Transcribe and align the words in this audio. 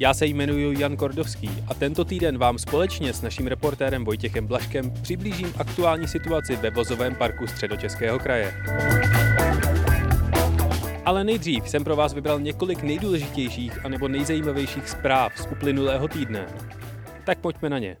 Já 0.00 0.14
se 0.14 0.26
jmenuji 0.26 0.80
Jan 0.80 0.96
Kordovský 0.96 1.50
a 1.68 1.74
tento 1.74 2.04
týden 2.04 2.38
vám 2.38 2.58
společně 2.58 3.12
s 3.12 3.22
naším 3.22 3.46
reportérem 3.46 4.04
Vojtěchem 4.04 4.46
Blaškem 4.46 4.90
přiblížím 5.02 5.52
aktuální 5.56 6.08
situaci 6.08 6.56
ve 6.56 6.70
vozovém 6.70 7.14
parku 7.14 7.46
Středočeského 7.46 8.18
kraje. 8.18 8.54
Ale 11.04 11.24
nejdřív 11.24 11.68
jsem 11.68 11.84
pro 11.84 11.96
vás 11.96 12.14
vybral 12.14 12.40
několik 12.40 12.82
nejdůležitějších 12.82 13.84
anebo 13.84 14.08
nejzajímavějších 14.08 14.88
zpráv 14.88 15.32
z 15.38 15.46
uplynulého 15.52 16.08
týdne. 16.08 16.46
Tak 17.26 17.38
pojďme 17.38 17.70
na 17.70 17.78
ně. 17.78 17.96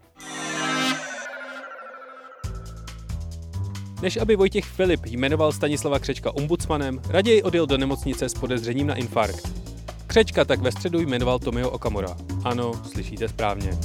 Než 4.02 4.16
aby 4.16 4.36
Vojtěch 4.36 4.64
Filip 4.64 5.06
jmenoval 5.06 5.52
Stanislava 5.52 5.98
Křečka 5.98 6.34
ombudsmanem, 6.34 7.00
raději 7.08 7.42
odjel 7.42 7.66
do 7.66 7.78
nemocnice 7.78 8.28
s 8.28 8.34
podezřením 8.34 8.86
na 8.86 8.94
infarkt. 8.94 9.57
Křečka 10.08 10.44
tak 10.44 10.60
ve 10.60 10.72
středu 10.72 11.00
jmenoval 11.00 11.38
Tomio 11.38 11.70
Okamura. 11.70 12.16
Ano, 12.44 12.72
slyšíte 12.92 13.28
správně. 13.28 13.78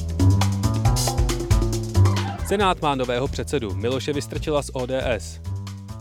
Senát 2.48 2.82
má 2.82 2.96
nového 2.96 3.28
předsedu, 3.28 3.76
Miloše 3.76 4.14
Vystrčila 4.14 4.62
z 4.62 4.70
ODS. 4.74 5.40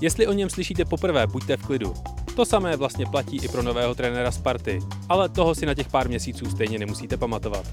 Jestli 0.01 0.27
o 0.27 0.33
něm 0.33 0.51
slyšíte 0.51 0.85
poprvé, 0.85 1.27
buďte 1.27 1.57
v 1.57 1.67
klidu. 1.67 1.95
To 2.37 2.45
samé 2.45 2.77
vlastně 2.77 3.07
platí 3.07 3.37
i 3.45 3.49
pro 3.49 3.63
nového 3.63 3.95
trenéra 3.95 4.31
Sparty, 4.31 4.81
ale 5.09 5.29
toho 5.29 5.55
si 5.55 5.67
na 5.67 5.75
těch 5.75 5.89
pár 5.89 6.09
měsíců 6.09 6.51
stejně 6.51 6.79
nemusíte 6.79 7.17
pamatovat. 7.17 7.67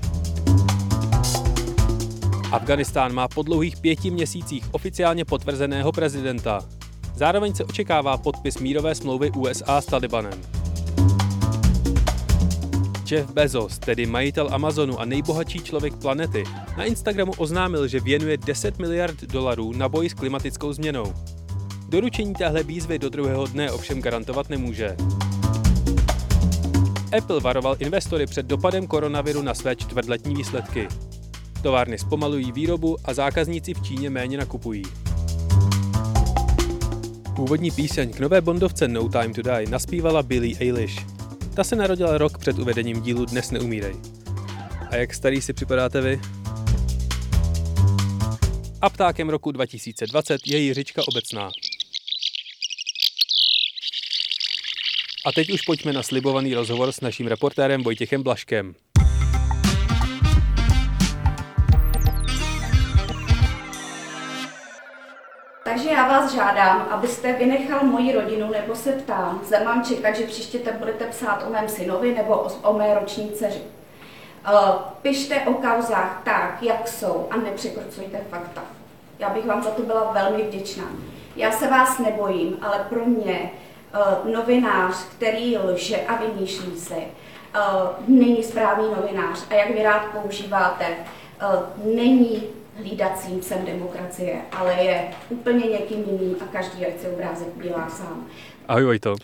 Afganistán 2.52 3.14
má 3.14 3.28
po 3.28 3.44
dlouhých 3.44 3.78
pěti 3.78 4.12
měsících 4.12 4.74
oficiálně 4.74 5.26
potvrzeného 5.26 5.92
prezidenta. 5.92 6.60
Zároveň 7.16 7.54
se 7.54 7.66
očekává 7.66 8.18
podpis 8.18 8.58
mírové 8.58 8.96
smlouvy 8.96 9.32
USA 9.32 9.82
s 9.82 9.86
Talibanem. 9.86 10.59
Jeff 13.12 13.34
Bezos, 13.34 13.80
tedy 13.80 14.06
majitel 14.06 14.50
Amazonu 14.52 15.00
a 15.00 15.06
nejbohatší 15.06 15.60
člověk 15.60 15.96
planety, 15.96 16.44
na 16.78 16.84
Instagramu 16.84 17.32
oznámil, 17.38 17.88
že 17.88 18.00
věnuje 18.00 18.38
10 18.38 18.80
miliard 18.80 19.24
dolarů 19.24 19.74
na 19.74 19.90
boj 19.90 20.10
s 20.10 20.14
klimatickou 20.14 20.74
změnou. 20.74 21.14
Doručení 21.90 22.34
téhle 22.34 22.64
výzvy 22.64 23.00
do 23.00 23.10
druhého 23.10 23.48
dne 23.48 23.72
ovšem 23.72 24.02
garantovat 24.02 24.50
nemůže. 24.50 24.96
Apple 27.18 27.40
varoval 27.40 27.76
investory 27.80 28.26
před 28.26 28.46
dopadem 28.46 28.88
koronaviru 28.88 29.42
na 29.42 29.54
své 29.54 29.76
čtvrtletní 29.76 30.36
výsledky. 30.36 30.88
Továrny 31.62 31.98
zpomalují 31.98 32.52
výrobu 32.52 32.98
a 33.06 33.14
zákazníci 33.14 33.74
v 33.74 33.82
Číně 33.82 34.10
méně 34.10 34.38
nakupují. 34.38 34.84
Původní 37.36 37.72
píseň 37.72 38.14
k 38.14 38.20
nové 38.20 38.42
bondovce 38.42 38.88
No 38.88 39.10
Time 39.10 39.34
to 39.34 39.42
Die 39.42 39.66
naspívala 39.70 40.24
Billie 40.24 40.58
Eilish. 40.60 41.09
Ta 41.60 41.64
se 41.64 41.76
narodila 41.76 42.18
rok 42.18 42.38
před 42.38 42.60
uvedením 42.60 43.02
dílu 43.02 43.26
Dnes 43.26 43.52
neumírej. 43.52 43.96
A 44.90 44.96
jak 44.96 45.14
starý 45.14 45.42
si 45.42 45.54
připadáte 45.54 46.02
vy? 46.02 46.22
A 48.82 48.90
ptákem 48.90 49.30
roku 49.30 49.52
2020 49.52 50.42
je 50.48 50.58
Jiřička 50.58 51.02
Obecná. 51.08 51.50
A 55.26 55.32
teď 55.32 55.50
už 55.50 55.62
pojďme 55.62 55.94
na 55.94 56.04
slibovaný 56.04 56.54
rozhovor 56.54 56.92
s 56.92 57.02
naším 57.02 57.28
reportérem 57.28 57.84
Vojtěchem 57.84 58.24
Blaškem. 58.24 58.76
Takže 65.64 65.90
já 65.90 66.08
vás 66.08 66.34
žádám, 66.34 66.88
abyste 66.90 67.34
vynechal 67.34 67.84
moji 67.84 68.14
rodinu, 68.16 68.52
nebo 68.52 68.76
se 68.76 68.92
ptám, 68.92 69.42
zda 69.44 69.64
mám 69.64 69.84
čekat, 69.84 70.16
že 70.16 70.28
příště 70.28 70.60
te 70.60 70.72
budete 70.72 71.06
psát 71.06 71.44
o 71.48 71.50
mém 71.50 71.70
synovi 71.70 72.16
nebo 72.16 72.34
o, 72.34 72.70
o 72.70 72.74
mé 72.78 72.94
roční 72.94 73.30
dceři. 73.32 73.62
Uh, 74.52 74.70
pište 75.02 75.42
o 75.42 75.54
kauzách 75.54 76.22
tak, 76.24 76.64
jak 76.64 76.88
jsou 76.88 77.28
a 77.32 77.38
nepřekrucujte 77.38 78.20
fakta. 78.30 78.62
Já 79.20 79.30
bych 79.30 79.46
vám 79.46 79.64
za 79.64 79.72
to 79.72 79.82
byla 79.82 80.12
velmi 80.12 80.44
vděčná. 80.44 80.84
Já 81.36 81.52
se 81.52 81.68
vás 81.68 82.00
nebojím, 82.00 82.58
ale 82.62 82.86
pro 82.90 83.06
mě 83.06 83.52
uh, 84.24 84.32
novinář, 84.32 85.06
který 85.06 85.58
lže 85.58 85.98
a 85.98 86.16
vymýšlí 86.16 86.80
si, 86.80 86.94
uh, 86.94 87.90
není 88.08 88.44
správný 88.44 88.88
novinář. 88.96 89.46
A 89.50 89.54
jak 89.54 89.70
vy 89.70 89.84
rád 89.84 90.06
používáte, 90.06 90.86
není 91.84 92.44
hlídacím 92.80 93.40
psem 93.40 93.66
demokracie, 93.66 94.42
ale 94.52 94.74
je 94.74 95.08
úplně 95.30 95.66
někým 95.66 96.04
jiným 96.12 96.36
a 96.42 96.46
každý 96.46 96.86
ať 96.86 96.94
obrázek 97.14 97.48
dělá 97.64 97.90
sám. 97.90 98.28
Ahoj 98.68 98.84
Vojto. 98.84 99.16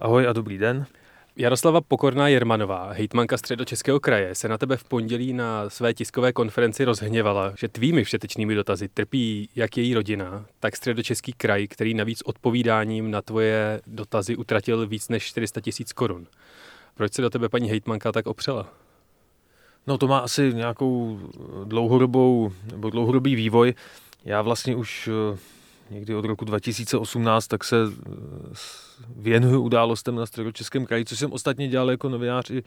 Ahoj 0.00 0.28
a 0.28 0.32
dobrý 0.32 0.58
den. 0.58 0.86
Jaroslava 1.36 1.80
Pokorná 1.80 2.28
Jermanová, 2.28 2.92
hejtmanka 2.92 3.36
středočeského 3.36 4.00
kraje, 4.00 4.34
se 4.34 4.48
na 4.48 4.58
tebe 4.58 4.76
v 4.76 4.84
pondělí 4.84 5.32
na 5.32 5.70
své 5.70 5.94
tiskové 5.94 6.32
konferenci 6.32 6.84
rozhněvala, 6.84 7.52
že 7.58 7.68
tvými 7.68 8.04
všetečnými 8.04 8.54
dotazy 8.54 8.88
trpí 8.88 9.48
jak 9.56 9.76
její 9.76 9.94
rodina, 9.94 10.44
tak 10.60 10.76
středočeský 10.76 11.32
kraj, 11.32 11.66
který 11.66 11.94
navíc 11.94 12.22
odpovídáním 12.24 13.10
na 13.10 13.22
tvoje 13.22 13.80
dotazy 13.86 14.36
utratil 14.36 14.86
víc 14.86 15.08
než 15.08 15.22
400 15.22 15.60
tisíc 15.60 15.92
korun. 15.92 16.26
Proč 16.94 17.12
se 17.12 17.22
do 17.22 17.30
tebe 17.30 17.48
paní 17.48 17.70
hejtmanka 17.70 18.12
tak 18.12 18.26
opřela? 18.26 18.81
No 19.86 19.98
to 19.98 20.08
má 20.08 20.18
asi 20.18 20.54
nějakou 20.54 21.20
dlouhodobou, 21.64 22.52
nebo 22.72 22.90
dlouhodobý 22.90 23.34
vývoj. 23.34 23.74
Já 24.24 24.42
vlastně 24.42 24.76
už 24.76 25.08
eh, 25.34 25.38
někdy 25.90 26.14
od 26.14 26.24
roku 26.24 26.44
2018 26.44 27.46
tak 27.46 27.64
se 27.64 27.76
eh, 27.76 28.10
věnuju 29.16 29.60
událostem 29.60 30.14
na 30.14 30.26
středočeském 30.26 30.86
kraji, 30.86 31.04
což 31.04 31.18
jsem 31.18 31.32
ostatně 31.32 31.68
dělal 31.68 31.90
jako 31.90 32.08
novinář 32.08 32.50
i 32.50 32.62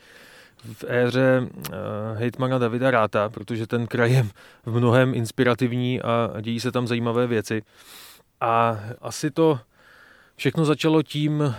v 0.74 0.86
éře 0.88 1.48
eh, 1.48 1.74
hejtmana 2.16 2.58
Davida 2.58 2.92
Ráta, 2.92 3.30
protože 3.30 3.68
ten 3.68 3.88
kraj 3.88 4.12
je 4.14 4.28
v 4.66 4.78
mnohem 4.80 5.14
inspirativní 5.14 6.02
a 6.02 6.42
dějí 6.42 6.60
se 6.60 6.72
tam 6.72 6.88
zajímavé 6.88 7.28
věci. 7.28 7.62
A 8.42 8.80
asi 9.02 9.32
to 9.32 9.60
všechno 10.36 10.66
začalo 10.66 11.04
tím, 11.04 11.56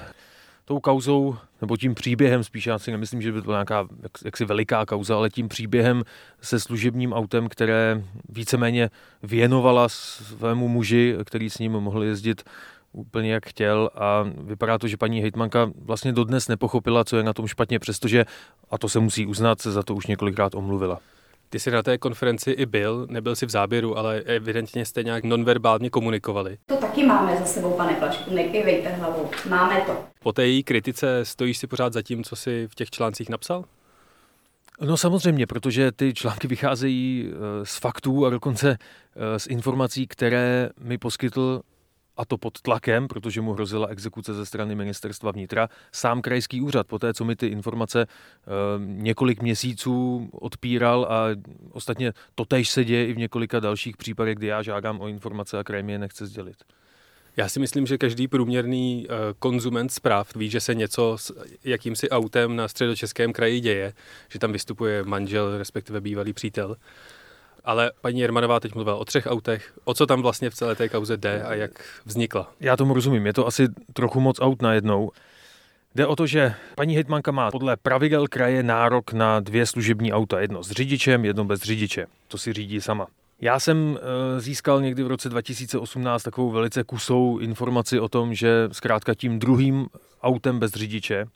tou 0.68 0.80
kauzou, 0.80 1.36
nebo 1.60 1.76
tím 1.76 1.94
příběhem, 1.94 2.44
spíš 2.44 2.66
já 2.66 2.78
si 2.78 2.90
nemyslím, 2.90 3.22
že 3.22 3.32
by 3.32 3.38
to 3.38 3.44
byla 3.44 3.56
nějaká 3.56 3.88
jaksi 4.24 4.44
veliká 4.44 4.86
kauza, 4.86 5.16
ale 5.16 5.30
tím 5.30 5.48
příběhem 5.48 6.02
se 6.40 6.60
služebním 6.60 7.12
autem, 7.12 7.48
které 7.48 8.02
víceméně 8.28 8.90
věnovala 9.22 9.88
svému 9.88 10.68
muži, 10.68 11.16
který 11.24 11.50
s 11.50 11.58
ním 11.58 11.72
mohl 11.72 12.04
jezdit 12.04 12.42
úplně 12.92 13.32
jak 13.32 13.46
chtěl 13.46 13.90
a 13.94 14.24
vypadá 14.38 14.78
to, 14.78 14.88
že 14.88 14.96
paní 14.96 15.20
hejtmanka 15.20 15.70
vlastně 15.84 16.12
dodnes 16.12 16.48
nepochopila, 16.48 17.04
co 17.04 17.16
je 17.16 17.22
na 17.22 17.32
tom 17.32 17.46
špatně, 17.46 17.78
přestože, 17.78 18.24
a 18.70 18.78
to 18.78 18.88
se 18.88 19.00
musí 19.00 19.26
uznat, 19.26 19.60
se 19.60 19.72
za 19.72 19.82
to 19.82 19.94
už 19.94 20.06
několikrát 20.06 20.54
omluvila. 20.54 21.00
Ty 21.48 21.58
jsi 21.58 21.70
na 21.70 21.82
té 21.82 21.98
konferenci 21.98 22.50
i 22.50 22.66
byl, 22.66 23.06
nebyl 23.10 23.36
jsi 23.36 23.46
v 23.46 23.50
záběru, 23.50 23.98
ale 23.98 24.16
evidentně 24.16 24.84
jste 24.84 25.02
nějak 25.02 25.24
nonverbálně 25.24 25.90
komunikovali. 25.90 26.58
To 26.66 26.76
taky 26.76 27.06
máme 27.06 27.36
za 27.36 27.44
sebou, 27.44 27.72
pane 27.72 27.94
Plašku, 27.94 28.34
nekývejte 28.34 28.88
hlavou. 28.88 29.30
Máme 29.48 29.80
to. 29.80 30.04
Po 30.22 30.32
té 30.32 30.46
její 30.46 30.62
kritice 30.62 31.24
stojíš 31.24 31.58
si 31.58 31.66
pořád 31.66 31.92
za 31.92 32.02
tím, 32.02 32.24
co 32.24 32.36
jsi 32.36 32.68
v 32.70 32.74
těch 32.74 32.90
článcích 32.90 33.28
napsal? 33.28 33.64
No 34.80 34.96
samozřejmě, 34.96 35.46
protože 35.46 35.92
ty 35.92 36.14
články 36.14 36.48
vycházejí 36.48 37.30
eh, 37.30 37.66
z 37.66 37.76
faktů 37.76 38.26
a 38.26 38.30
dokonce 38.30 38.78
eh, 39.16 39.38
z 39.38 39.46
informací, 39.46 40.06
které 40.06 40.68
mi 40.80 40.98
poskytl 40.98 41.62
a 42.16 42.24
to 42.24 42.38
pod 42.38 42.60
tlakem, 42.60 43.08
protože 43.08 43.40
mu 43.40 43.52
hrozila 43.52 43.86
exekuce 43.86 44.34
ze 44.34 44.46
strany 44.46 44.74
ministerstva 44.74 45.30
vnitra, 45.30 45.68
sám 45.92 46.22
krajský 46.22 46.60
úřad, 46.60 46.86
poté 46.86 47.14
co 47.14 47.24
mi 47.24 47.36
ty 47.36 47.46
informace 47.46 48.02
e, 48.02 48.06
několik 48.78 49.42
měsíců 49.42 50.28
odpíral 50.32 51.06
a 51.10 51.26
ostatně 51.72 52.12
totež 52.34 52.70
se 52.70 52.84
děje 52.84 53.06
i 53.06 53.12
v 53.12 53.18
několika 53.18 53.60
dalších 53.60 53.96
případech, 53.96 54.34
kdy 54.34 54.46
já 54.46 54.62
žádám 54.62 55.00
o 55.00 55.08
informace 55.08 55.58
a 55.58 55.64
kraj 55.64 55.82
mi 55.82 55.92
je 55.92 55.98
nechce 55.98 56.26
sdělit. 56.26 56.56
Já 57.36 57.48
si 57.48 57.60
myslím, 57.60 57.86
že 57.86 57.98
každý 57.98 58.28
průměrný 58.28 59.06
uh, 59.08 59.16
konzument 59.38 59.92
zpráv 59.92 60.36
ví, 60.36 60.50
že 60.50 60.60
se 60.60 60.74
něco 60.74 61.18
s 61.18 61.32
jakýmsi 61.64 62.10
autem 62.10 62.56
na 62.56 62.68
středočeském 62.68 63.32
kraji 63.32 63.60
děje, 63.60 63.92
že 64.28 64.38
tam 64.38 64.52
vystupuje 64.52 65.04
manžel, 65.04 65.58
respektive 65.58 66.00
bývalý 66.00 66.32
přítel. 66.32 66.76
Ale 67.66 67.92
paní 68.00 68.20
Jermanová 68.20 68.60
teď 68.60 68.74
mluvila 68.74 68.96
o 68.96 69.04
třech 69.04 69.26
autech. 69.26 69.72
O 69.84 69.94
co 69.94 70.06
tam 70.06 70.22
vlastně 70.22 70.50
v 70.50 70.54
celé 70.54 70.74
té 70.74 70.88
kauze 70.88 71.16
jde 71.16 71.42
a 71.42 71.54
jak 71.54 71.70
vznikla? 72.04 72.52
Já 72.60 72.76
tomu 72.76 72.94
rozumím. 72.94 73.26
Je 73.26 73.32
to 73.32 73.46
asi 73.46 73.68
trochu 73.92 74.20
moc 74.20 74.40
aut 74.40 74.62
najednou. 74.62 75.10
Jde 75.94 76.06
o 76.06 76.16
to, 76.16 76.26
že 76.26 76.54
paní 76.74 76.94
hejtmanka 76.94 77.30
má 77.30 77.50
podle 77.50 77.76
pravidel 77.76 78.26
kraje 78.28 78.62
nárok 78.62 79.12
na 79.12 79.40
dvě 79.40 79.66
služební 79.66 80.12
auta. 80.12 80.40
Jedno 80.40 80.62
s 80.62 80.70
řidičem, 80.70 81.24
jedno 81.24 81.44
bez 81.44 81.62
řidiče. 81.62 82.06
To 82.28 82.38
si 82.38 82.52
řídí 82.52 82.80
sama. 82.80 83.06
Já 83.40 83.60
jsem 83.60 83.98
eh, 83.98 84.40
získal 84.40 84.80
někdy 84.80 85.02
v 85.02 85.06
roce 85.06 85.28
2018 85.28 86.22
takovou 86.22 86.50
velice 86.50 86.84
kusou 86.84 87.38
informaci 87.38 88.00
o 88.00 88.08
tom, 88.08 88.34
že 88.34 88.68
zkrátka 88.72 89.14
tím 89.14 89.38
druhým 89.38 89.86
autem 90.22 90.58
bez 90.58 90.72
řidiče 90.72 91.26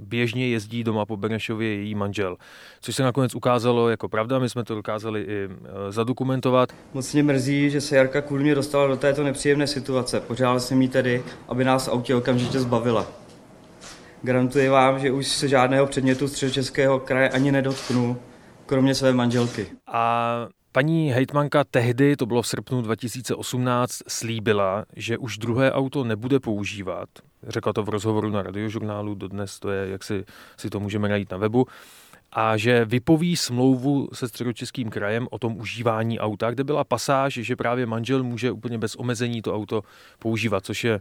běžně 0.00 0.48
jezdí 0.48 0.84
doma 0.84 1.06
po 1.06 1.16
Benešově 1.16 1.74
její 1.74 1.94
manžel. 1.94 2.36
Což 2.80 2.96
se 2.96 3.02
nakonec 3.02 3.34
ukázalo 3.34 3.88
jako 3.88 4.08
pravda, 4.08 4.38
my 4.38 4.48
jsme 4.48 4.64
to 4.64 4.74
dokázali 4.74 5.22
i 5.22 5.48
eh, 5.48 5.92
zadokumentovat. 5.92 6.72
Moc 6.94 7.12
mě 7.12 7.22
mrzí, 7.22 7.70
že 7.70 7.80
se 7.80 7.96
Jarka 7.96 8.22
kvůli 8.22 8.42
mě 8.42 8.54
dostala 8.54 8.86
do 8.86 8.96
této 8.96 9.24
nepříjemné 9.24 9.66
situace. 9.66 10.20
Požádal 10.20 10.60
jsem 10.60 10.82
jí 10.82 10.88
tedy, 10.88 11.22
aby 11.48 11.64
nás 11.64 11.88
autě 11.88 12.14
okamžitě 12.14 12.60
zbavila. 12.60 13.06
Garantuji 14.22 14.68
vám, 14.68 14.98
že 14.98 15.10
už 15.10 15.26
se 15.26 15.48
žádného 15.48 15.86
předmětu 15.86 16.28
středočeského 16.28 17.00
kraje 17.00 17.28
ani 17.28 17.52
nedotknu, 17.52 18.16
kromě 18.66 18.94
své 18.94 19.12
manželky. 19.12 19.66
A 19.86 20.48
Paní 20.76 21.12
hejtmanka 21.12 21.64
tehdy, 21.64 22.16
to 22.16 22.26
bylo 22.26 22.42
v 22.42 22.46
srpnu 22.46 22.82
2018, 22.82 24.02
slíbila, 24.08 24.84
že 24.96 25.18
už 25.18 25.38
druhé 25.38 25.72
auto 25.72 26.04
nebude 26.04 26.40
používat. 26.40 27.08
Řekla 27.48 27.72
to 27.72 27.82
v 27.82 27.88
rozhovoru 27.88 28.30
na 28.30 28.42
radiožurnálu, 28.42 29.14
dodnes 29.14 29.60
to 29.60 29.70
je, 29.70 29.88
jak 29.90 30.04
si, 30.04 30.24
si 30.56 30.70
to 30.70 30.80
můžeme 30.80 31.08
najít 31.08 31.30
na 31.30 31.36
webu 31.36 31.66
a 32.38 32.56
že 32.56 32.84
vypoví 32.84 33.36
smlouvu 33.36 34.08
se 34.12 34.28
středočeským 34.28 34.90
krajem 34.90 35.28
o 35.30 35.38
tom 35.38 35.56
užívání 35.56 36.20
auta, 36.20 36.50
kde 36.50 36.64
byla 36.64 36.84
pasáž, 36.84 37.34
že 37.34 37.56
právě 37.56 37.86
manžel 37.86 38.22
může 38.22 38.50
úplně 38.50 38.78
bez 38.78 38.96
omezení 38.96 39.42
to 39.42 39.54
auto 39.54 39.82
používat, 40.18 40.64
což 40.64 40.84
je 40.84 41.00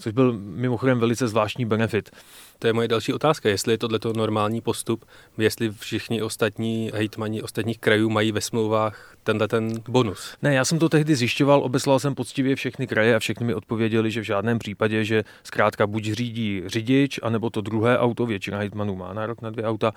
což 0.00 0.12
byl 0.12 0.32
mimochodem 0.38 0.98
velice 0.98 1.28
zvláštní 1.28 1.64
benefit. 1.64 2.10
To 2.58 2.66
je 2.66 2.72
moje 2.72 2.88
další 2.88 3.12
otázka, 3.12 3.48
jestli 3.48 3.72
je 3.72 3.78
tohle 3.78 3.98
normální 4.16 4.60
postup, 4.60 5.04
jestli 5.38 5.70
všichni 5.70 6.22
ostatní 6.22 6.90
hejtmani 6.94 7.42
ostatních 7.42 7.78
krajů 7.78 8.10
mají 8.10 8.32
ve 8.32 8.40
smlouvách 8.40 9.16
tenhle 9.22 9.48
ten 9.48 9.72
bonus. 9.88 10.36
Ne, 10.42 10.54
já 10.54 10.64
jsem 10.64 10.78
to 10.78 10.88
tehdy 10.88 11.16
zjišťoval, 11.16 11.62
obeslal 11.64 11.98
jsem 11.98 12.14
poctivě 12.14 12.56
všechny 12.56 12.86
kraje 12.86 13.16
a 13.16 13.18
všechny 13.18 13.46
mi 13.46 13.54
odpověděli, 13.54 14.10
že 14.10 14.20
v 14.20 14.24
žádném 14.24 14.58
případě, 14.58 15.04
že 15.04 15.24
zkrátka 15.44 15.86
buď 15.86 16.04
řídí 16.04 16.62
řidič, 16.66 17.20
anebo 17.22 17.50
to 17.50 17.60
druhé 17.60 17.98
auto, 17.98 18.26
většina 18.26 18.58
hejtmanů 18.58 18.96
má 18.96 19.12
nárok 19.12 19.42
na 19.42 19.50
dvě 19.50 19.64
auta, 19.64 19.92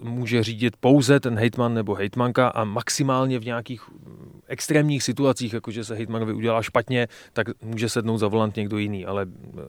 může 0.00 0.42
řídit 0.42 0.76
pouze 0.76 1.20
ten 1.20 1.38
hejtman 1.38 1.74
nebo 1.74 1.94
hejtmanka 1.94 2.48
a 2.48 2.64
maximálně 2.64 3.38
v 3.38 3.44
nějakých 3.44 3.82
extrémních 4.52 5.02
situacích, 5.02 5.52
jakože 5.52 5.84
se 5.84 5.94
hejtmanovi 5.94 6.32
udělá 6.32 6.62
špatně, 6.62 7.08
tak 7.32 7.46
může 7.62 7.88
sednout 7.88 8.18
za 8.18 8.28
volant 8.28 8.56
někdo 8.56 8.78
jiný, 8.78 9.06
ale 9.06 9.26
eh, 9.26 9.60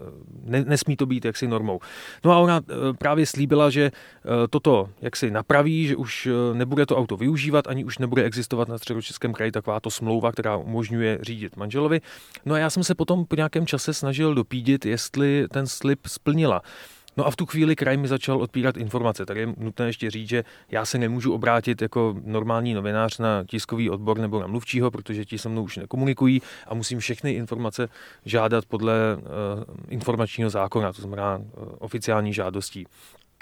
ne, 0.43 0.65
nesmí 0.65 0.95
to 0.95 1.05
být 1.05 1.25
jaksi 1.25 1.47
normou. 1.47 1.79
No 2.23 2.31
a 2.31 2.37
ona 2.39 2.61
eh, 2.61 2.73
právě 2.97 3.25
slíbila, 3.25 3.69
že 3.69 3.83
eh, 3.83 4.47
toto 4.49 4.89
jaksi 5.01 5.31
napraví, 5.31 5.87
že 5.87 5.95
už 5.95 6.29
nebude 6.53 6.85
to 6.85 6.97
auto 6.97 7.17
využívat, 7.17 7.67
ani 7.67 7.85
už 7.85 7.97
nebude 7.97 8.23
existovat 8.23 8.67
na 8.67 8.77
středočeském 8.77 9.33
kraji 9.33 9.51
takováto 9.51 9.89
smlouva, 9.89 10.31
která 10.31 10.57
umožňuje 10.57 11.19
řídit 11.21 11.55
manželovi. 11.55 12.01
No 12.45 12.55
a 12.55 12.57
já 12.57 12.69
jsem 12.69 12.83
se 12.83 12.95
potom 12.95 13.25
po 13.25 13.35
nějakém 13.35 13.65
čase 13.65 13.93
snažil 13.93 14.35
dopídit, 14.35 14.85
jestli 14.85 15.47
ten 15.51 15.67
slib 15.67 15.99
splnila. 16.07 16.61
No 17.17 17.27
a 17.27 17.31
v 17.31 17.35
tu 17.35 17.45
chvíli 17.45 17.75
kraj 17.75 17.97
mi 17.97 18.07
začal 18.07 18.41
odpírat 18.41 18.77
informace. 18.77 19.25
Tak 19.25 19.37
je 19.37 19.53
nutné 19.57 19.85
ještě 19.85 20.11
říct, 20.11 20.29
že 20.29 20.43
já 20.71 20.85
se 20.85 20.97
nemůžu 20.97 21.33
obrátit 21.33 21.81
jako 21.81 22.15
normální 22.23 22.73
novinář 22.73 23.17
na 23.17 23.43
tiskový 23.43 23.89
odbor 23.89 24.19
nebo 24.19 24.39
na 24.39 24.47
mluvčího, 24.47 24.91
protože 24.91 25.25
ti 25.25 25.37
se 25.37 25.49
mnou 25.49 25.63
už 25.63 25.77
nekomunikují 25.77 26.41
a 26.67 26.73
musím 26.73 26.99
všechny 26.99 27.31
informace 27.31 27.89
žádat 28.25 28.65
podle 28.65 28.93
uh, 29.15 29.23
informačního 29.89 30.49
zákona, 30.49 30.93
to 30.93 31.01
znamená 31.01 31.37
uh, 31.37 31.43
oficiální 31.79 32.33
žádostí. 32.33 32.85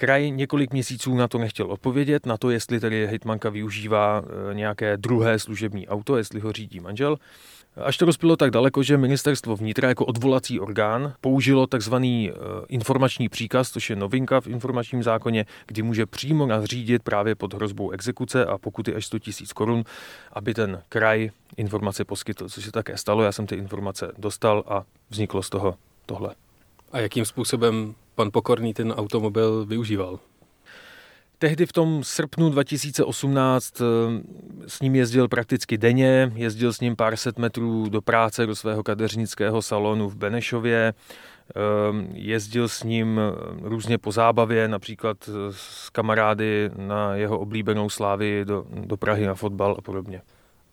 Kraj 0.01 0.31
několik 0.31 0.73
měsíců 0.73 1.15
na 1.15 1.27
to 1.27 1.37
nechtěl 1.37 1.71
odpovědět, 1.71 2.25
na 2.25 2.37
to, 2.37 2.49
jestli 2.49 2.79
tedy 2.79 3.07
hejtmanka 3.07 3.49
využívá 3.49 4.19
uh, 4.21 4.27
nějaké 4.53 4.97
druhé 4.97 5.39
služební 5.39 5.87
auto, 5.87 6.17
jestli 6.17 6.39
ho 6.39 6.51
řídí 6.51 6.79
manžel. 6.79 7.17
Až 7.75 7.97
to 7.97 8.05
rozpilo 8.05 8.35
tak 8.35 8.51
daleko, 8.51 8.83
že 8.83 8.97
ministerstvo 8.97 9.55
vnitra 9.55 9.89
jako 9.89 10.05
odvolací 10.05 10.59
orgán 10.59 11.13
použilo 11.21 11.67
takzvaný 11.67 12.31
eh, 12.31 12.33
informační 12.67 13.29
příkaz, 13.29 13.71
což 13.71 13.89
je 13.89 13.95
novinka 13.95 14.41
v 14.41 14.47
informačním 14.47 15.03
zákoně, 15.03 15.45
kdy 15.67 15.81
může 15.81 16.05
přímo 16.05 16.45
nařídit 16.45 17.03
právě 17.03 17.35
pod 17.35 17.53
hrozbou 17.53 17.91
exekuce 17.91 18.45
a 18.45 18.57
pokuty 18.57 18.95
až 18.95 19.05
100 19.05 19.17
000 19.17 19.33
korun, 19.55 19.83
aby 20.33 20.53
ten 20.53 20.81
kraj 20.89 21.29
informace 21.57 22.05
poskytl, 22.05 22.49
což 22.49 22.65
se 22.65 22.71
také 22.71 22.97
stalo. 22.97 23.23
Já 23.23 23.31
jsem 23.31 23.47
ty 23.47 23.55
informace 23.55 24.11
dostal 24.17 24.63
a 24.67 24.83
vzniklo 25.09 25.43
z 25.43 25.49
toho 25.49 25.75
tohle. 26.05 26.35
A 26.91 26.99
jakým 26.99 27.25
způsobem 27.25 27.95
pan 28.21 28.31
Pokorný 28.31 28.73
ten 28.73 28.91
automobil 28.91 29.65
využíval? 29.65 30.19
Tehdy 31.37 31.65
v 31.65 31.73
tom 31.73 32.03
srpnu 32.03 32.49
2018 32.49 33.81
eh, 33.81 33.85
s 34.67 34.81
ním 34.81 34.95
jezdil 34.95 35.27
prakticky 35.27 35.77
denně, 35.77 36.31
jezdil 36.35 36.73
s 36.73 36.79
ním 36.79 36.95
pár 36.95 37.15
set 37.15 37.37
metrů 37.37 37.89
do 37.89 38.01
práce, 38.01 38.45
do 38.45 38.55
svého 38.55 38.83
kadeřnického 38.83 39.61
salonu 39.61 40.09
v 40.09 40.15
Benešově, 40.15 40.93
eh, 40.93 41.53
jezdil 42.13 42.67
s 42.67 42.83
ním 42.83 43.19
eh, 43.19 43.31
různě 43.61 43.97
po 43.97 44.11
zábavě, 44.11 44.67
například 44.67 45.29
s 45.51 45.89
kamarády 45.89 46.69
na 46.77 47.15
jeho 47.15 47.39
oblíbenou 47.39 47.89
slávy 47.89 48.45
do, 48.45 48.65
do 48.69 48.97
Prahy 48.97 49.25
na 49.25 49.35
fotbal 49.35 49.75
a 49.77 49.81
podobně. 49.81 50.21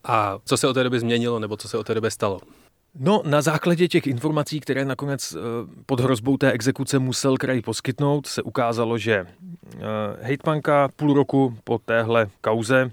A 0.05 0.39
co 0.45 0.57
se 0.57 0.69
od 0.69 0.75
té 0.75 0.85
doby 0.85 1.01
změnilo, 1.01 1.39
nebo 1.39 1.57
co 1.57 1.69
se 1.69 1.79
od 1.79 1.87
té 1.87 1.95
doby 1.95 2.11
stalo? 2.11 2.41
No, 3.01 3.23
na 3.25 3.43
základě 3.43 3.89
těch 3.89 4.07
informací, 4.07 4.61
které 4.61 4.85
nakonec 4.85 5.33
eh, 5.33 5.39
pod 5.87 6.01
hrozbou 6.01 6.37
té 6.37 6.53
exekuce 6.53 6.99
musel 6.99 7.37
kraj 7.37 7.63
poskytnout, 7.63 8.27
se 8.27 8.43
ukázalo, 8.43 8.99
že 8.99 9.15
eh, 9.15 9.81
hejtmanka 10.21 10.89
půl 10.97 11.15
roku 11.15 11.57
po 11.65 11.79
téhle 11.79 12.31
kauze 12.41 12.91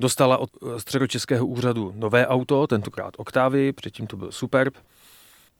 dostala 0.00 0.38
od 0.38 0.50
eh, 0.62 0.80
středočeského 0.80 1.46
úřadu 1.46 1.92
nové 1.96 2.26
auto, 2.26 2.66
tentokrát 2.66 3.14
Octavy, 3.16 3.72
předtím 3.72 4.06
to 4.06 4.16
byl 4.16 4.32
Superb, 4.32 4.74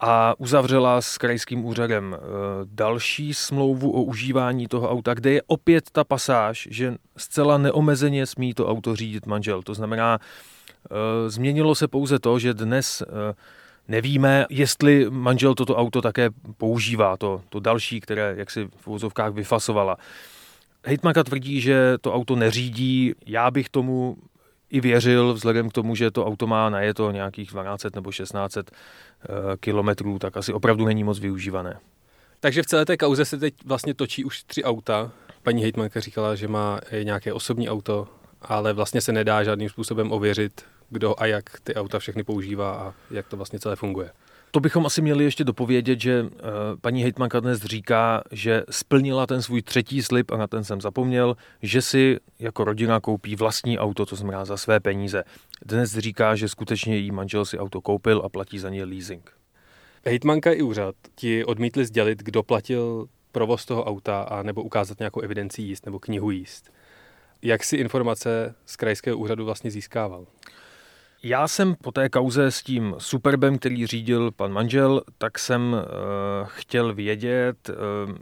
a 0.00 0.34
uzavřela 0.38 1.00
s 1.00 1.18
krajským 1.18 1.64
úřadem 1.64 2.16
další 2.64 3.34
smlouvu 3.34 3.90
o 3.90 4.02
užívání 4.02 4.66
toho 4.66 4.90
auta, 4.90 5.14
kde 5.14 5.30
je 5.32 5.42
opět 5.46 5.90
ta 5.92 6.04
pasáž, 6.04 6.68
že 6.70 6.94
zcela 7.16 7.58
neomezeně 7.58 8.26
smí 8.26 8.54
to 8.54 8.68
auto 8.68 8.96
řídit 8.96 9.26
manžel. 9.26 9.62
To 9.62 9.74
znamená, 9.74 10.18
změnilo 11.28 11.74
se 11.74 11.88
pouze 11.88 12.18
to, 12.18 12.38
že 12.38 12.54
dnes 12.54 13.02
Nevíme, 13.88 14.46
jestli 14.50 15.06
manžel 15.10 15.54
toto 15.54 15.76
auto 15.76 16.02
také 16.02 16.30
používá, 16.56 17.16
to, 17.16 17.42
to 17.48 17.60
další, 17.60 18.00
které 18.00 18.34
jak 18.36 18.50
si 18.50 18.68
v 18.76 18.86
vozovkách 18.86 19.32
vyfasovala. 19.32 19.96
Hejtmanka 20.84 21.24
tvrdí, 21.24 21.60
že 21.60 21.98
to 22.00 22.14
auto 22.14 22.36
neřídí. 22.36 23.14
Já 23.26 23.50
bych 23.50 23.68
tomu 23.68 24.16
i 24.70 24.80
věřil, 24.80 25.34
vzhledem 25.34 25.68
k 25.68 25.72
tomu, 25.72 25.94
že 25.94 26.10
to 26.10 26.26
auto 26.26 26.46
má 26.46 26.70
na 26.70 26.78
to 26.94 27.10
nějakých 27.10 27.50
12 27.50 27.94
nebo 27.94 28.12
16 28.12 28.56
eh, 28.56 28.62
kilometrů, 29.60 30.18
tak 30.18 30.36
asi 30.36 30.52
opravdu 30.52 30.84
není 30.84 31.04
moc 31.04 31.18
využívané. 31.18 31.78
Takže 32.40 32.62
v 32.62 32.66
celé 32.66 32.84
té 32.84 32.96
kauze 32.96 33.24
se 33.24 33.38
teď 33.38 33.54
vlastně 33.64 33.94
točí 33.94 34.24
už 34.24 34.42
tři 34.42 34.64
auta. 34.64 35.12
Paní 35.42 35.62
hejtmanka 35.62 36.00
říkala, 36.00 36.34
že 36.34 36.48
má 36.48 36.80
nějaké 37.02 37.32
osobní 37.32 37.68
auto, 37.68 38.08
ale 38.42 38.72
vlastně 38.72 39.00
se 39.00 39.12
nedá 39.12 39.44
žádným 39.44 39.68
způsobem 39.68 40.12
ověřit, 40.12 40.64
kdo 40.90 41.20
a 41.20 41.26
jak 41.26 41.60
ty 41.60 41.74
auta 41.74 41.98
všechny 41.98 42.24
používá 42.24 42.74
a 42.74 42.94
jak 43.10 43.28
to 43.28 43.36
vlastně 43.36 43.58
celé 43.58 43.76
funguje. 43.76 44.10
To 44.50 44.60
bychom 44.60 44.86
asi 44.86 45.02
měli 45.02 45.24
ještě 45.24 45.44
dopovědět, 45.44 46.00
že 46.00 46.22
uh, 46.22 46.28
paní 46.80 47.02
hejtmanka 47.02 47.40
dnes 47.40 47.62
říká, 47.62 48.22
že 48.30 48.62
splnila 48.70 49.26
ten 49.26 49.42
svůj 49.42 49.62
třetí 49.62 50.02
slib 50.02 50.30
a 50.30 50.36
na 50.36 50.46
ten 50.46 50.64
jsem 50.64 50.80
zapomněl, 50.80 51.36
že 51.62 51.82
si 51.82 52.18
jako 52.38 52.64
rodina 52.64 53.00
koupí 53.00 53.36
vlastní 53.36 53.78
auto, 53.78 54.06
to 54.06 54.16
znamená 54.16 54.44
za 54.44 54.56
své 54.56 54.80
peníze. 54.80 55.24
Dnes 55.66 55.98
říká, 55.98 56.36
že 56.36 56.48
skutečně 56.48 56.96
jí 56.96 57.10
manžel 57.10 57.44
si 57.44 57.58
auto 57.58 57.80
koupil 57.80 58.22
a 58.24 58.28
platí 58.28 58.58
za 58.58 58.70
ně 58.70 58.84
leasing. 58.84 59.32
Hejtmanka 60.06 60.52
i 60.52 60.62
úřad 60.62 60.94
ti 61.14 61.44
odmítli 61.44 61.84
sdělit, 61.84 62.22
kdo 62.22 62.42
platil 62.42 63.06
provoz 63.32 63.64
toho 63.64 63.84
auta 63.84 64.22
a 64.22 64.42
nebo 64.42 64.62
ukázat 64.62 64.98
nějakou 64.98 65.20
evidenci 65.20 65.62
jíst 65.62 65.86
nebo 65.86 65.98
knihu 65.98 66.30
jíst. 66.30 66.70
Jak 67.42 67.64
si 67.64 67.76
informace 67.76 68.54
z 68.66 68.76
krajského 68.76 69.18
úřadu 69.18 69.44
vlastně 69.44 69.70
získával? 69.70 70.26
Já 71.26 71.48
jsem 71.48 71.74
po 71.74 71.92
té 71.92 72.08
kauze 72.08 72.50
s 72.50 72.62
tím 72.62 72.94
Superbem, 72.98 73.58
který 73.58 73.86
řídil 73.86 74.30
pan 74.30 74.52
manžel, 74.52 75.02
tak 75.18 75.38
jsem 75.38 75.72
uh, 75.72 75.80
chtěl 76.46 76.94
vědět, 76.94 77.68
uh, 77.68 78.14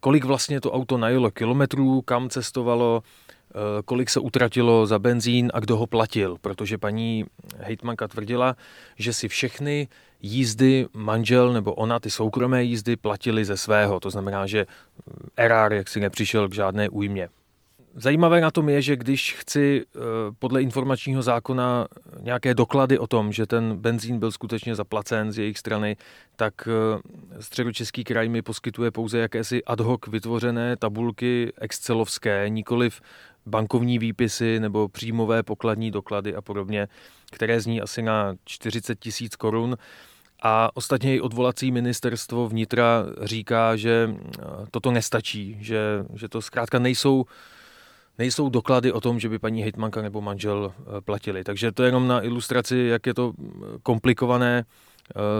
kolik 0.00 0.24
vlastně 0.24 0.60
to 0.60 0.72
auto 0.72 0.98
najelo 0.98 1.30
kilometrů, 1.30 2.02
kam 2.02 2.28
cestovalo, 2.28 3.02
uh, 3.02 3.60
kolik 3.84 4.10
se 4.10 4.20
utratilo 4.20 4.86
za 4.86 4.98
benzín 4.98 5.50
a 5.54 5.60
kdo 5.60 5.76
ho 5.76 5.86
platil, 5.86 6.36
protože 6.40 6.78
paní 6.78 7.24
hejtmanka 7.58 8.08
tvrdila, 8.08 8.56
že 8.96 9.12
si 9.12 9.28
všechny 9.28 9.88
jízdy 10.22 10.86
manžel 10.94 11.52
nebo 11.52 11.74
ona, 11.74 12.00
ty 12.00 12.10
soukromé 12.10 12.64
jízdy, 12.64 12.96
platili 12.96 13.44
ze 13.44 13.56
svého. 13.56 14.00
To 14.00 14.10
znamená, 14.10 14.46
že 14.46 14.66
erár 15.36 15.72
jak 15.72 15.88
si 15.88 16.00
nepřišel 16.00 16.48
k 16.48 16.54
žádné 16.54 16.88
újmě 16.88 17.28
Zajímavé 17.94 18.40
na 18.40 18.50
tom 18.50 18.68
je, 18.68 18.82
že 18.82 18.96
když 18.96 19.34
chci 19.34 19.82
eh, 19.84 20.00
podle 20.38 20.62
informačního 20.62 21.22
zákona 21.22 21.88
nějaké 22.20 22.54
doklady 22.54 22.98
o 22.98 23.06
tom, 23.06 23.32
že 23.32 23.46
ten 23.46 23.76
benzín 23.76 24.18
byl 24.18 24.32
skutečně 24.32 24.74
zaplacen 24.74 25.32
z 25.32 25.38
jejich 25.38 25.58
strany, 25.58 25.96
tak 26.36 26.54
eh, 26.68 27.42
středočeský 27.42 28.04
kraj 28.04 28.28
mi 28.28 28.42
poskytuje 28.42 28.90
pouze 28.90 29.18
jakési 29.18 29.64
ad 29.64 29.80
hoc 29.80 30.00
vytvořené 30.08 30.76
tabulky 30.76 31.52
excelovské, 31.60 32.48
nikoliv 32.48 33.00
bankovní 33.46 33.98
výpisy 33.98 34.60
nebo 34.60 34.88
příjmové 34.88 35.42
pokladní 35.42 35.90
doklady 35.90 36.34
a 36.34 36.40
podobně, 36.40 36.88
které 37.32 37.60
zní 37.60 37.80
asi 37.80 38.02
na 38.02 38.34
40 38.44 38.98
tisíc 38.98 39.36
korun. 39.36 39.76
A 40.42 40.76
ostatně 40.76 41.16
i 41.16 41.20
odvolací 41.20 41.70
ministerstvo 41.70 42.48
vnitra 42.48 43.06
říká, 43.22 43.76
že 43.76 44.10
eh, 44.10 44.42
toto 44.70 44.90
nestačí, 44.90 45.56
že, 45.60 45.80
že 46.14 46.28
to 46.28 46.42
zkrátka 46.42 46.78
nejsou 46.78 47.24
nejsou 48.18 48.48
doklady 48.48 48.92
o 48.92 49.00
tom, 49.00 49.20
že 49.20 49.28
by 49.28 49.38
paní 49.38 49.62
hejtmanka 49.62 50.02
nebo 50.02 50.20
manžel 50.20 50.72
eh, 50.78 51.00
platili. 51.00 51.44
Takže 51.44 51.72
to 51.72 51.82
je 51.82 51.88
jenom 51.88 52.08
na 52.08 52.22
ilustraci, 52.22 52.76
jak 52.76 53.06
je 53.06 53.14
to 53.14 53.32
eh, 53.38 53.44
komplikované 53.82 54.64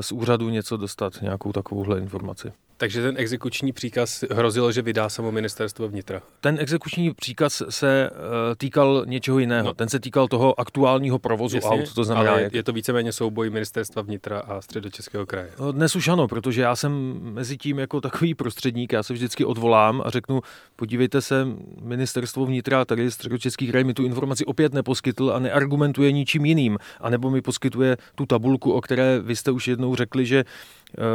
z 0.01 0.13
úřadu 0.13 0.49
něco 0.49 0.77
dostat, 0.77 1.23
nějakou 1.23 1.53
takovouhle 1.53 1.99
informaci. 1.99 2.53
Takže 2.81 3.03
ten 3.03 3.15
exekuční 3.19 3.73
příkaz 3.73 4.25
hrozilo, 4.31 4.73
že 4.73 4.83
vydá 4.83 5.09
samo 5.09 5.33
ministerstvo 5.33 5.89
vnitra. 5.89 6.23
Ten 6.41 6.57
exekuční 6.61 7.15
příkaz 7.15 7.63
se 7.69 8.11
uh, 8.11 8.17
týkal 8.57 9.05
něčeho 9.07 9.39
jiného. 9.39 9.67
No. 9.67 9.75
Ten 9.75 9.89
se 9.89 10.01
týkal 10.01 10.29
toho 10.29 10.61
aktuálního 10.61 11.19
provozu 11.19 11.57
Jasně, 11.57 11.71
aut. 11.71 11.95
To 11.95 12.05
znamená, 12.05 12.31
ale 12.31 12.43
jak... 12.43 12.55
je 12.55 12.63
to 12.63 12.73
víceméně 12.73 13.13
souboj 13.13 13.51
ministerstva 13.51 14.03
vnitra 14.03 14.41
a 14.41 14.61
středočeského 14.61 15.27
kraje. 15.27 15.51
No, 15.59 15.73
dnes 15.73 15.97
už 15.97 16.09
ano, 16.09 16.29
protože 16.29 16.63
já 16.63 16.77
jsem 16.77 17.21
mezi 17.23 17.57
tím 17.57 17.79
jako 17.79 18.01
takový 18.01 18.35
prostředník, 18.35 18.93
já 18.93 19.03
se 19.03 19.13
vždycky 19.13 19.45
odvolám 19.45 20.03
a 20.05 20.11
řeknu, 20.11 20.41
podívejte 20.77 21.21
se, 21.23 21.47
ministerstvo 21.83 22.47
vnitra, 22.47 22.85
tady 22.85 23.11
středočeský 23.11 23.69
kraj 23.69 23.85
mi 23.85 23.95
tu 23.95 24.05
informaci 24.05 24.45
opět 24.45 24.75
neposkytl 24.75 25.33
a 25.35 25.39
neargumentuje 25.39 26.13
ničím 26.13 26.45
jiným. 26.45 26.79
A 27.01 27.11
nebo 27.11 27.31
mi 27.31 27.43
poskytuje 27.43 27.97
tu 28.15 28.27
tabulku, 28.27 28.73
o 28.73 28.81
které 28.81 29.21
vy 29.21 29.37
jste 29.37 29.51
už 29.51 29.69
jednou 29.69 29.97
řekli, 29.97 30.27
že 30.27 30.45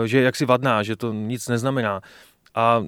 že 0.06 0.18
je 0.18 0.24
jaksi 0.24 0.46
vadná, 0.46 0.84
že 0.84 0.96
to 0.96 1.14
nic 1.14 1.48
neznamená. 1.48 2.02
A 2.56 2.84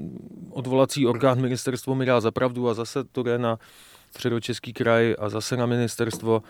odvolací 0.50 1.08
orgán 1.08 1.42
ministerstvo 1.42 1.96
mi 1.96 2.06
dá 2.06 2.20
zapravdu 2.22 2.70
a 2.70 2.74
zase 2.74 3.04
to 3.04 3.24
jde 3.24 3.38
na 3.38 3.60
středočeský 4.12 4.74
kraj 4.74 5.16
a 5.20 5.30
zase 5.30 5.58
na 5.58 5.66
ministerstvo. 5.66 6.44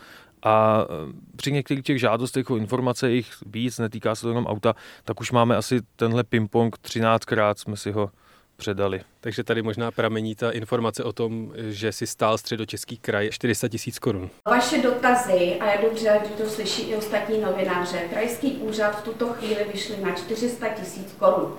A 0.44 0.86
eh, 0.89 1.13
při 1.36 1.51
některých 1.51 1.84
těch 1.84 2.00
žádostech 2.00 2.50
o 2.50 2.58
informace, 2.58 3.12
jich 3.12 3.34
víc, 3.46 3.79
netýká 3.79 4.15
se 4.15 4.22
to 4.22 4.27
jenom 4.29 4.46
auta, 4.46 4.75
tak 5.03 5.22
už 5.22 5.32
máme 5.32 5.56
asi 5.56 5.82
tenhle 5.96 6.24
ping-pong 6.24 6.70
13krát 6.70 7.53
jsme 7.58 7.77
si 7.77 7.91
ho 7.91 8.10
předali. 8.57 9.01
Takže 9.21 9.43
tady 9.43 9.61
možná 9.61 9.91
pramení 9.91 10.35
ta 10.35 10.51
informace 10.51 11.03
o 11.03 11.13
tom, 11.13 11.53
že 11.57 11.91
si 11.91 12.07
stál 12.07 12.37
středočeský 12.37 12.97
kraj 12.97 13.29
400 13.31 13.67
tisíc 13.67 13.99
korun. 13.99 14.29
Vaše 14.47 14.81
dotazy, 14.81 15.57
a 15.59 15.71
je 15.71 15.89
dobře, 15.89 16.19
že 16.23 16.43
to 16.43 16.49
slyší 16.49 16.81
i 16.81 16.95
ostatní 16.95 17.41
novináře, 17.41 17.97
krajský 18.09 18.51
úřad 18.51 18.99
v 18.99 19.03
tuto 19.03 19.27
chvíli 19.27 19.65
vyšli 19.73 19.95
na 20.01 20.11
400 20.11 20.69
tisíc 20.69 21.15
korun. 21.19 21.53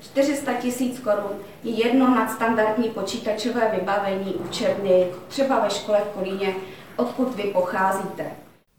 400 0.00 0.52
tisíc 0.52 1.00
korun 1.00 1.38
je 1.62 1.86
jedno 1.86 2.14
nadstandardní 2.14 2.88
počítačové 2.88 3.70
vybavení 3.80 4.34
učebny, 4.34 5.06
třeba 5.28 5.60
ve 5.60 5.70
škole 5.70 6.00
v 6.00 6.18
Kolíně, 6.18 6.54
odkud 6.96 7.36
vy 7.36 7.42
pocházíte. 7.42 8.30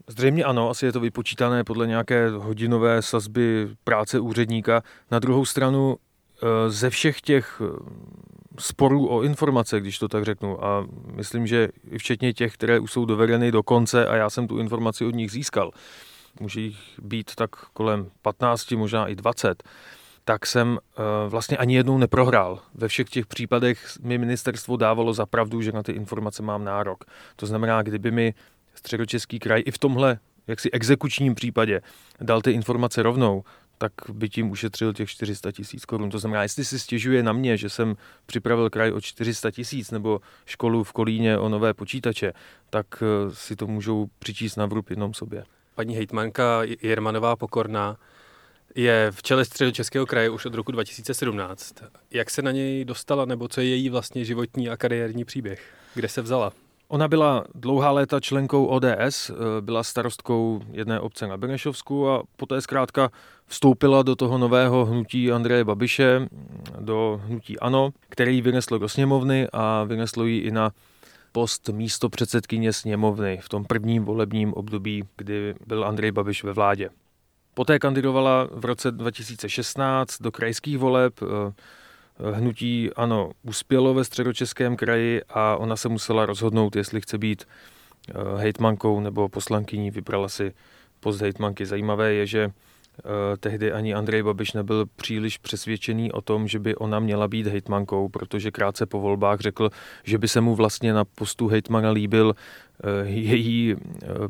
Zřejmě 0.08 0.44
ano, 0.44 0.70
asi 0.70 0.86
je 0.86 0.92
to 0.92 1.00
vypočítané 1.00 1.64
podle 1.64 1.86
nějaké 1.86 2.28
hodinové 2.28 3.02
sazby 3.02 3.68
práce 3.84 4.20
úředníka. 4.20 4.82
Na 5.10 5.18
druhou 5.18 5.44
stranu 5.44 5.96
ze 6.68 6.90
všech 6.90 7.20
těch 7.20 7.62
eh, 7.64 7.78
sporů 8.58 9.10
o 9.10 9.22
informace, 9.22 9.80
když 9.80 9.98
to 9.98 10.08
tak 10.08 10.24
řeknu, 10.24 10.64
a 10.64 10.86
myslím, 11.14 11.46
že 11.46 11.68
včetně 11.98 12.32
těch, 12.32 12.54
které 12.54 12.78
už 12.78 12.92
jsou 12.92 13.04
dovedeny 13.04 13.52
do 13.52 13.62
konce 13.62 14.06
a 14.06 14.16
já 14.16 14.30
jsem 14.30 14.48
tu 14.48 14.58
informaci 14.58 15.04
od 15.04 15.14
nich 15.14 15.30
získal, 15.30 15.70
může 16.40 16.60
jich 16.60 16.78
být 17.02 17.34
tak 17.34 17.50
kolem 17.56 18.10
15, 18.22 18.72
možná 18.72 19.06
i 19.06 19.14
20, 19.14 19.62
tak 20.24 20.46
jsem 20.46 20.78
eh, 20.78 21.02
vlastně 21.28 21.56
ani 21.56 21.74
jednou 21.76 21.98
neprohrál. 21.98 22.58
Ve 22.74 22.88
všech 22.88 23.08
těch 23.08 23.26
případech 23.26 23.98
mi 24.02 24.18
ministerstvo 24.18 24.76
dávalo 24.76 25.14
za 25.14 25.26
pravdu, 25.26 25.62
že 25.62 25.72
na 25.72 25.82
ty 25.82 25.92
informace 25.92 26.42
mám 26.42 26.64
nárok. 26.64 27.04
To 27.36 27.46
znamená, 27.46 27.82
kdyby 27.82 28.10
mi 28.10 28.34
středočeský 28.74 29.38
kraj 29.38 29.62
i 29.66 29.70
v 29.70 29.78
tomhle 29.78 30.18
jaksi 30.46 30.70
exekučním 30.70 31.34
případě 31.34 31.80
dal 32.20 32.42
ty 32.42 32.50
informace 32.50 33.02
rovnou, 33.02 33.44
tak 33.78 33.92
by 34.12 34.28
tím 34.28 34.50
ušetřil 34.50 34.92
těch 34.92 35.10
400 35.10 35.52
tisíc 35.52 35.84
korun. 35.84 36.10
To 36.10 36.18
znamená, 36.18 36.42
jestli 36.42 36.64
si 36.64 36.78
stěžuje 36.78 37.22
na 37.22 37.32
mě, 37.32 37.56
že 37.56 37.68
jsem 37.68 37.96
připravil 38.26 38.70
kraj 38.70 38.92
o 38.92 39.00
400 39.00 39.50
tisíc 39.50 39.90
nebo 39.90 40.20
školu 40.46 40.84
v 40.84 40.92
Kolíně 40.92 41.38
o 41.38 41.48
nové 41.48 41.74
počítače, 41.74 42.32
tak 42.70 42.86
eh, 43.02 43.34
si 43.34 43.56
to 43.56 43.66
můžou 43.66 44.06
přičíst 44.18 44.56
na 44.56 44.66
vrub 44.66 44.90
jenom 44.90 45.14
sobě. 45.14 45.44
Paní 45.74 45.96
hejtmanka 45.96 46.62
Jermanová 46.82 47.36
Pokorná 47.36 47.96
je 48.74 49.08
v 49.10 49.22
čele 49.22 49.44
středočeského 49.44 50.06
kraje 50.06 50.30
už 50.30 50.46
od 50.46 50.54
roku 50.54 50.72
2017. 50.72 51.74
Jak 52.10 52.30
se 52.30 52.42
na 52.42 52.50
něj 52.50 52.84
dostala, 52.84 53.24
nebo 53.24 53.48
co 53.48 53.60
je 53.60 53.66
její 53.66 53.90
vlastně 53.90 54.24
životní 54.24 54.68
a 54.68 54.76
kariérní 54.76 55.24
příběh? 55.24 55.74
Kde 55.94 56.08
se 56.08 56.22
vzala? 56.22 56.52
Ona 56.88 57.08
byla 57.08 57.44
dlouhá 57.54 57.90
léta 57.90 58.20
členkou 58.20 58.66
ODS, 58.66 59.30
eh, 59.30 59.34
byla 59.60 59.84
starostkou 59.84 60.60
jedné 60.72 61.00
obce 61.00 61.26
na 61.26 61.36
Benešovsku 61.36 62.10
a 62.10 62.22
poté 62.36 62.60
zkrátka 62.60 63.10
vstoupila 63.46 64.02
do 64.02 64.16
toho 64.16 64.38
nového 64.38 64.84
hnutí 64.84 65.32
Andreje 65.32 65.64
Babiše, 65.64 66.28
do 66.80 67.20
hnutí 67.24 67.58
ANO, 67.58 67.90
který 68.08 68.42
vyneslo 68.42 68.78
do 68.78 68.88
sněmovny 68.88 69.48
a 69.52 69.84
vyneslo 69.84 70.24
ji 70.24 70.38
i 70.38 70.50
na 70.50 70.70
post 71.32 71.68
místo 71.68 72.08
předsedkyně 72.08 72.72
sněmovny 72.72 73.38
v 73.42 73.48
tom 73.48 73.64
prvním 73.64 74.04
volebním 74.04 74.54
období, 74.54 75.04
kdy 75.16 75.54
byl 75.66 75.84
Andrej 75.84 76.12
Babiš 76.12 76.44
ve 76.44 76.52
vládě. 76.52 76.90
Poté 77.54 77.78
kandidovala 77.78 78.48
v 78.52 78.64
roce 78.64 78.90
2016 78.90 80.22
do 80.22 80.32
krajských 80.32 80.78
voleb, 80.78 81.14
eh, 81.22 81.52
hnutí 82.32 82.90
ano 82.96 83.30
uspělo 83.42 83.94
ve 83.94 84.04
středočeském 84.04 84.76
kraji 84.76 85.22
a 85.28 85.56
ona 85.56 85.76
se 85.76 85.88
musela 85.88 86.26
rozhodnout, 86.26 86.76
jestli 86.76 87.00
chce 87.00 87.18
být 87.18 87.44
eh, 88.08 88.12
hejtmankou 88.36 89.00
nebo 89.00 89.28
poslankyní. 89.28 89.90
Vybrala 89.90 90.28
si 90.28 90.52
post 91.00 91.20
hejtmanky. 91.20 91.66
Zajímavé 91.66 92.14
je, 92.14 92.26
že 92.26 92.42
eh, 92.44 93.02
tehdy 93.40 93.72
ani 93.72 93.94
Andrej 93.94 94.22
Babiš 94.22 94.52
nebyl 94.52 94.86
příliš 94.96 95.38
přesvědčený 95.38 96.12
o 96.12 96.20
tom, 96.20 96.48
že 96.48 96.58
by 96.58 96.76
ona 96.76 97.00
měla 97.00 97.28
být 97.28 97.46
hejtmankou, 97.46 98.08
protože 98.08 98.50
krátce 98.50 98.86
po 98.86 99.00
volbách 99.00 99.40
řekl, 99.40 99.70
že 100.04 100.18
by 100.18 100.28
se 100.28 100.40
mu 100.40 100.54
vlastně 100.54 100.92
na 100.92 101.04
postu 101.04 101.48
hejtmana 101.48 101.90
líbil 101.90 102.34
eh, 102.34 103.08
její 103.08 103.76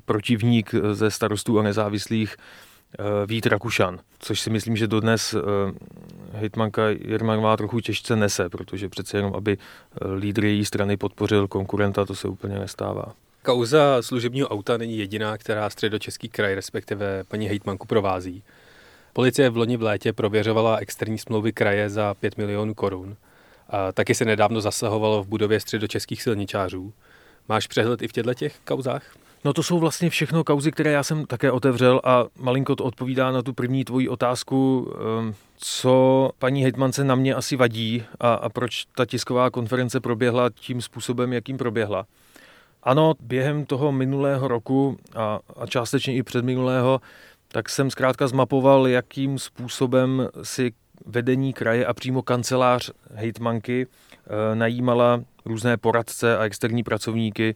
protivník 0.05 0.75
ze 0.93 1.11
starostů 1.11 1.59
a 1.59 1.63
nezávislých 1.63 2.37
Vít 3.27 3.47
Rakušan, 3.47 3.99
což 4.19 4.41
si 4.41 4.51
myslím, 4.51 4.77
že 4.77 4.87
dodnes 4.87 5.35
eh, 5.35 5.39
hejtmanka 6.33 6.83
Jermanová 6.89 7.57
trochu 7.57 7.81
těžce 7.81 8.17
nese, 8.17 8.49
protože 8.49 8.89
přece 8.89 9.19
jenom, 9.19 9.35
aby 9.35 9.59
eh, 9.59 10.13
lídr 10.13 10.45
její 10.45 10.65
strany 10.65 10.97
podpořil 10.97 11.49
konkurenta, 11.49 12.05
to 12.05 12.15
se 12.15 12.29
úplně 12.29 12.59
nestává. 12.59 13.15
Kauza 13.43 14.03
služebního 14.03 14.49
auta 14.49 14.77
není 14.77 14.99
jediná, 14.99 15.39
která 15.39 15.71
středočeský 15.71 16.29
kraj, 16.29 16.55
respektive 16.55 17.25
paní 17.29 17.47
hejtmanku 17.49 17.87
provází. 17.87 18.43
Policie 19.13 19.51
v 19.51 19.57
loni 19.57 19.77
v 19.77 19.83
létě 19.83 20.13
prověřovala 20.13 20.77
externí 20.77 21.19
smlouvy 21.19 21.53
kraje 21.53 21.91
za 21.91 22.15
5 22.15 22.37
milionů 22.39 22.75
korun. 22.75 23.17
A 23.71 23.93
taky 23.93 24.15
se 24.15 24.25
nedávno 24.25 24.61
zasahovalo 24.61 25.23
v 25.23 25.29
budově 25.29 25.61
středočeských 25.61 26.23
silničářů. 26.23 26.93
Máš 27.49 27.67
přehled 27.67 28.03
i 28.03 28.09
v 28.09 28.13
těchto 28.13 28.35
těch 28.35 28.57
kauzách? 28.65 29.03
No 29.45 29.53
to 29.53 29.63
jsou 29.63 29.79
vlastně 29.79 30.11
všechno 30.11 30.45
kauzy, 30.45 30.73
které 30.73 30.93
já 30.93 31.03
jsem 31.03 31.27
také 31.27 31.53
otevřel 31.53 32.01
a 32.05 32.25
malinko 32.39 32.77
to 32.77 32.85
odpovídá 32.85 33.31
na 33.31 33.43
tu 33.43 33.53
první 33.53 33.85
tvoji 33.85 34.09
otázku, 34.09 34.93
ehm, 35.19 35.35
co 35.57 36.31
paní 36.39 36.63
hejtmance 36.63 37.05
na 37.05 37.15
mě 37.15 37.35
asi 37.35 37.57
vadí 37.57 38.05
a, 38.21 38.35
a 38.35 38.49
proč 38.49 38.85
ta 38.95 39.07
tisková 39.07 39.51
konference 39.51 40.01
proběhla 40.01 40.51
tím 40.51 40.83
způsobem, 40.83 41.33
jakým 41.33 41.57
proběhla. 41.57 42.07
Ano, 42.83 43.15
během 43.21 43.67
toho 43.67 43.93
minulého 43.93 44.49
roku 44.49 44.99
a, 45.15 45.39
a 45.57 45.67
částečně 45.67 46.15
i 46.15 46.23
předminulého, 46.23 47.01
tak 47.49 47.69
jsem 47.69 47.91
zkrátka 47.91 48.29
zmapoval, 48.29 48.89
jakým 48.89 49.39
způsobem 49.39 50.29
si 50.43 50.73
vedení 51.07 51.53
kraje 51.53 51.87
a 51.87 51.95
přímo 51.95 52.23
kancelář 52.23 52.91
hejtmanky 53.15 53.87
e, 53.87 54.57
najímala 54.57 55.21
různé 55.45 55.77
poradce 55.77 56.39
a 56.39 56.45
externí 56.45 56.83
pracovníky 56.83 57.55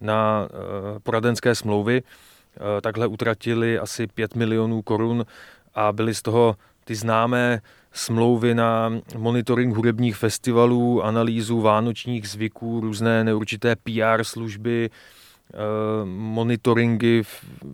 na 0.00 0.48
eh, 0.50 0.98
poradenské 1.02 1.54
smlouvy. 1.54 2.02
Eh, 2.02 2.80
takhle 2.80 3.06
utratili 3.06 3.78
asi 3.78 4.06
5 4.06 4.34
milionů 4.34 4.82
korun 4.82 5.26
a 5.74 5.92
byly 5.92 6.14
z 6.14 6.22
toho 6.22 6.56
ty 6.84 6.94
známé 6.94 7.60
smlouvy 7.92 8.54
na 8.54 8.92
monitoring 9.16 9.76
hudebních 9.76 10.16
festivalů, 10.16 11.02
analýzu 11.04 11.60
vánočních 11.60 12.28
zvyků, 12.28 12.80
různé 12.80 13.24
neurčité 13.24 13.76
PR 13.76 14.24
služby, 14.24 14.90
monitoringy, 16.04 17.22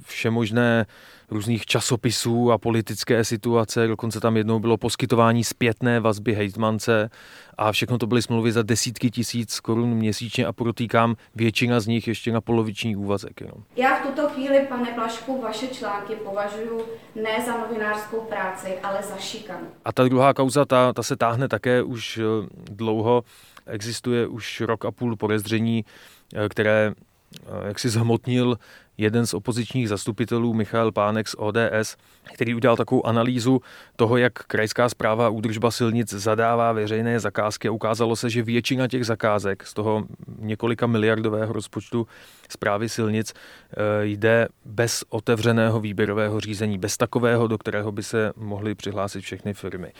všemožné 0.02 0.86
různých 1.32 1.66
časopisů 1.66 2.52
a 2.52 2.58
politické 2.58 3.24
situace, 3.24 3.86
dokonce 3.86 4.20
tam 4.20 4.36
jednou 4.36 4.58
bylo 4.58 4.76
poskytování 4.76 5.44
zpětné 5.44 6.00
vazby 6.00 6.34
hejtmance 6.34 7.10
a 7.58 7.72
všechno 7.72 7.98
to 7.98 8.06
byly 8.06 8.22
smlouvy 8.22 8.52
za 8.52 8.62
desítky 8.62 9.10
tisíc 9.10 9.60
korun 9.60 9.94
měsíčně 9.94 10.46
a 10.46 10.52
protýkám 10.52 11.16
většina 11.34 11.80
z 11.80 11.86
nich 11.86 12.08
ještě 12.08 12.32
na 12.32 12.40
poloviční 12.40 12.96
úvazek. 12.96 13.40
Jenom. 13.40 13.64
Já 13.76 13.96
v 13.96 14.06
tuto 14.06 14.28
chvíli, 14.28 14.66
pane 14.68 14.92
Blašku, 14.94 15.42
vaše 15.42 15.66
články 15.66 16.14
považuji 16.14 16.84
ne 17.14 17.44
za 17.46 17.58
novinářskou 17.58 18.20
práci, 18.20 18.68
ale 18.82 19.02
za 19.02 19.16
šikanu. 19.16 19.66
A 19.84 19.92
ta 19.92 20.04
druhá 20.04 20.34
kauza, 20.34 20.64
ta, 20.64 20.92
ta 20.92 21.02
se 21.02 21.16
táhne 21.16 21.48
také 21.48 21.82
už 21.82 22.18
eh, 22.18 22.46
dlouho. 22.70 23.24
Existuje 23.66 24.26
už 24.26 24.60
rok 24.60 24.84
a 24.84 24.90
půl 24.90 25.16
podezření, 25.16 25.84
eh, 26.34 26.48
které 26.48 26.92
eh, 26.92 27.11
jak 27.66 27.78
si 27.78 27.88
zhmotnil 27.88 28.58
jeden 28.98 29.26
z 29.26 29.34
opozičních 29.34 29.88
zastupitelů, 29.88 30.54
Michal 30.54 30.92
Pánek 30.92 31.28
z 31.28 31.34
ODS, 31.38 31.96
který 32.34 32.54
udělal 32.54 32.76
takovou 32.76 33.06
analýzu 33.06 33.60
toho, 33.96 34.16
jak 34.16 34.32
krajská 34.32 34.88
zpráva 34.88 35.28
údržba 35.28 35.70
silnic 35.70 36.12
zadává 36.12 36.72
veřejné 36.72 37.20
zakázky 37.20 37.68
a 37.68 37.72
ukázalo 37.72 38.16
se, 38.16 38.30
že 38.30 38.42
většina 38.42 38.88
těch 38.88 39.06
zakázek 39.06 39.66
z 39.66 39.74
toho 39.74 40.04
několika 40.38 40.86
miliardového 40.86 41.52
rozpočtu 41.52 42.06
zprávy 42.48 42.88
silnic 42.88 43.32
eh, 43.32 44.06
jde 44.06 44.48
bez 44.64 45.04
otevřeného 45.08 45.80
výběrového 45.80 46.40
řízení, 46.40 46.78
bez 46.78 46.96
takového, 46.96 47.48
do 47.48 47.58
kterého 47.58 47.92
by 47.92 48.02
se 48.02 48.32
mohly 48.36 48.74
přihlásit 48.74 49.20
všechny 49.20 49.54
firmy. 49.54 49.92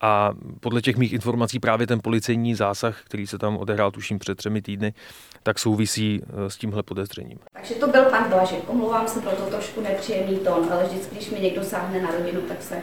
A 0.00 0.30
podle 0.60 0.82
těch 0.82 0.96
mých 0.96 1.12
informací 1.12 1.58
právě 1.58 1.86
ten 1.86 2.00
policejní 2.00 2.54
zásah, 2.54 3.02
který 3.04 3.26
se 3.26 3.38
tam 3.38 3.56
odehrál 3.56 3.90
tuším 3.90 4.18
před 4.18 4.34
třemi 4.34 4.62
týdny, 4.62 4.94
tak 5.42 5.58
souvisí 5.58 6.22
eh, 6.22 6.50
s 6.50 6.56
tímhle 6.56 6.82
podezřením. 6.82 7.38
Takže 7.52 7.74
to 7.74 7.86
byl 7.88 8.04
pan 8.04 8.30
Blažek. 8.30 8.70
Omlouvám 8.70 9.08
se, 9.08 9.20
byl 9.20 9.32
to 9.32 9.50
trošku 9.50 9.80
nepříjemný 9.80 10.38
tón, 10.38 10.68
ale 10.72 10.84
vždycky, 10.84 11.14
když 11.14 11.30
mi 11.30 11.40
někdo 11.40 11.64
sáhne 11.64 12.02
na 12.02 12.10
rodinu, 12.10 12.40
tak 12.40 12.62
se 12.62 12.82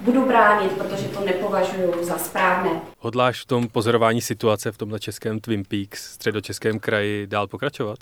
budu 0.00 0.26
bránit, 0.26 0.72
protože 0.72 1.08
to 1.08 1.24
nepovažuji 1.24 2.04
za 2.04 2.18
správné. 2.18 2.80
Hodláš 2.98 3.42
v 3.42 3.46
tom 3.46 3.68
pozorování 3.68 4.20
situace 4.20 4.72
v 4.72 4.78
tomhle 4.78 5.00
českém 5.00 5.40
Twin 5.40 5.64
Peaks, 5.64 6.12
středočeském 6.12 6.78
kraji 6.78 7.26
dál 7.26 7.46
pokračovat? 7.46 7.98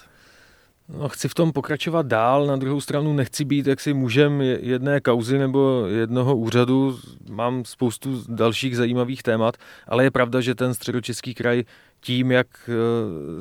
No, 0.88 1.08
chci 1.08 1.28
v 1.28 1.34
tom 1.34 1.52
pokračovat 1.52 2.06
dál, 2.06 2.46
na 2.46 2.56
druhou 2.56 2.80
stranu 2.80 3.12
nechci 3.12 3.44
být 3.44 3.66
jaksi 3.66 3.92
mužem 3.94 4.40
jedné 4.40 5.00
kauzy 5.00 5.38
nebo 5.38 5.86
jednoho 5.86 6.36
úřadu, 6.36 6.98
mám 7.30 7.64
spoustu 7.64 8.24
dalších 8.28 8.76
zajímavých 8.76 9.22
témat, 9.22 9.56
ale 9.86 10.04
je 10.04 10.10
pravda, 10.10 10.40
že 10.40 10.54
ten 10.54 10.74
středočeský 10.74 11.34
kraj 11.34 11.64
tím, 12.00 12.32
jak 12.32 12.46
eh, 12.68 12.72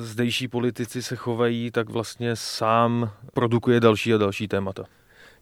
zdejší 0.02 0.48
politici 0.48 1.04
se 1.04 1.16
chovají, 1.16 1.72
tak 1.72 1.90
vlastně 1.90 2.36
sám 2.36 3.12
produkuje 3.34 3.80
další 3.80 4.14
a 4.14 4.18
další 4.18 4.48
témata. 4.48 4.84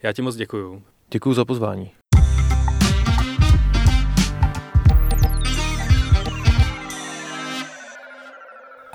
Já 0.03 0.13
ti 0.13 0.21
moc 0.21 0.35
děkuju. 0.35 0.83
Děkuji 1.11 1.33
za 1.33 1.45
pozvání. 1.45 1.91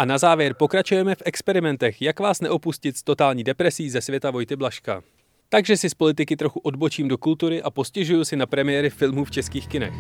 A 0.01 0.05
na 0.05 0.19
závěr 0.19 0.55
pokračujeme 0.55 1.15
v 1.15 1.23
experimentech, 1.25 2.03
jak 2.03 2.21
vás 2.21 2.41
neopustit 2.41 2.97
z 2.97 3.03
totální 3.03 3.45
depresí 3.45 3.91
ze 3.91 4.01
světa 4.01 4.31
Vojty 4.31 4.57
Blaška. 4.57 5.03
Takže 5.49 5.77
si 5.77 5.91
z 5.91 5.95
politiky 5.95 6.37
trochu 6.37 6.61
odbočím 6.61 7.09
do 7.09 7.19
kultury 7.19 7.63
a 7.63 7.71
postěžuju 7.71 8.25
si 8.25 8.37
na 8.37 8.47
premiéry 8.47 8.91
filmů 8.91 9.25
v 9.25 9.31
českých 9.31 9.69
kinech. 9.69 9.95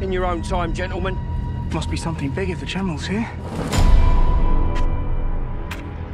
In 0.00 0.12
your 0.12 0.24
own 0.24 0.42
time, 0.42 0.72
gentlemen. 0.74 1.14
Must 1.72 1.90
be 1.90 1.96
something 1.96 2.34
big 2.34 2.48
if 2.48 2.60
the 2.60 2.66
general's 2.66 3.06
here. 3.06 3.26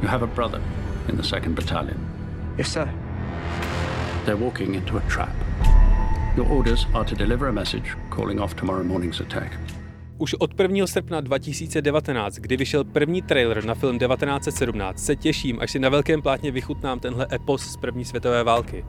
You 0.01 0.07
have 0.07 0.23
a 0.23 0.27
brother 0.35 0.61
in 1.09 1.17
the 1.17 1.23
second 1.23 1.55
battalion. 1.55 1.97
Yes, 2.57 2.73
sir. 2.73 2.89
They're 4.25 4.45
walking 4.45 4.75
into 4.75 4.97
a 4.97 5.01
trap. 5.01 5.35
Your 6.37 6.51
orders 6.51 6.85
are 6.93 7.05
to 7.05 7.15
deliver 7.15 7.47
a 7.47 7.53
message 7.53 7.95
calling 8.09 8.39
off 8.41 8.55
tomorrow 8.55 8.83
morning's 8.83 9.21
attack. 9.21 9.51
Už 10.21 10.33
od 10.39 10.59
1. 10.61 10.87
srpna 10.87 11.21
2019, 11.21 12.35
kdy 12.35 12.57
vyšel 12.57 12.83
první 12.83 13.21
trailer 13.21 13.65
na 13.65 13.75
film 13.75 13.99
1917, 13.99 14.99
se 14.99 15.15
těším, 15.15 15.59
až 15.59 15.71
si 15.71 15.79
na 15.79 15.89
velkém 15.89 16.21
plátně 16.21 16.51
vychutnám 16.51 16.99
tenhle 16.99 17.27
epos 17.31 17.61
z 17.61 17.77
první 17.77 18.05
světové 18.05 18.43
války. 18.43 18.85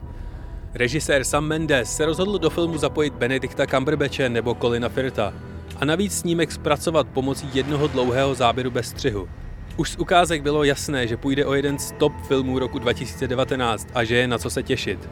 Režisér 0.73 1.23
Sam 1.23 1.47
Mendes 1.47 1.95
se 1.95 2.05
rozhodl 2.05 2.39
do 2.39 2.49
filmu 2.49 2.77
zapojit 2.77 3.13
Benedikta 3.13 3.67
Cumberbatche 3.67 4.29
nebo 4.29 4.55
Colina 4.61 4.89
Firta 4.89 5.33
a 5.75 5.85
navíc 5.85 6.17
snímek 6.17 6.51
zpracovat 6.51 7.07
pomocí 7.07 7.49
jednoho 7.53 7.87
dlouhého 7.87 8.35
záběru 8.35 8.71
bez 8.71 8.87
střihu. 8.87 9.29
Už 9.77 9.89
z 9.89 9.97
ukázek 9.97 10.41
bylo 10.41 10.63
jasné, 10.63 11.07
že 11.07 11.17
půjde 11.17 11.45
o 11.45 11.53
jeden 11.53 11.79
z 11.79 11.91
top 11.91 12.13
filmů 12.27 12.59
roku 12.59 12.79
2019 12.79 13.87
a 13.93 14.03
že 14.03 14.15
je 14.15 14.27
na 14.27 14.37
co 14.37 14.49
se 14.49 14.63
těšit. 14.63 15.09